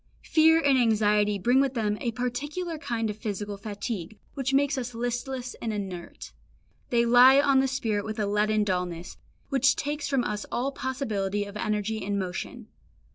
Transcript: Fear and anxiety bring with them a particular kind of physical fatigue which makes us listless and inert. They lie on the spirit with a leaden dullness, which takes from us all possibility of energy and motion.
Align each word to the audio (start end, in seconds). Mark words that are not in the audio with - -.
Fear 0.25 0.61
and 0.63 0.79
anxiety 0.79 1.37
bring 1.37 1.61
with 1.61 1.75
them 1.75 1.99
a 2.01 2.09
particular 2.13 2.79
kind 2.79 3.11
of 3.11 3.17
physical 3.19 3.55
fatigue 3.55 4.17
which 4.33 4.51
makes 4.51 4.75
us 4.75 4.95
listless 4.95 5.53
and 5.61 5.71
inert. 5.71 6.33
They 6.89 7.05
lie 7.05 7.39
on 7.39 7.59
the 7.59 7.67
spirit 7.67 8.03
with 8.03 8.17
a 8.17 8.25
leaden 8.25 8.63
dullness, 8.65 9.17
which 9.49 9.75
takes 9.75 10.07
from 10.07 10.23
us 10.23 10.43
all 10.51 10.71
possibility 10.71 11.43
of 11.45 11.55
energy 11.55 12.03
and 12.03 12.17
motion. 12.17 12.65